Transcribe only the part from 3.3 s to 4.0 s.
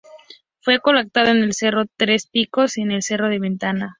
la Ventana.